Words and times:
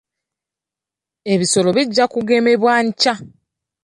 Ebisolo 1.33 1.69
bijja 1.77 2.05
kugemebwa 2.13 2.73
nkya. 2.85 3.15